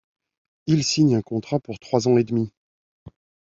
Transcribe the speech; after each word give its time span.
Il 0.65 0.83
signe 0.83 1.15
un 1.15 1.21
contrat 1.21 1.59
pour 1.59 1.77
trois 1.77 2.07
ans 2.07 2.17
et 2.17 2.23
demi. 2.23 2.51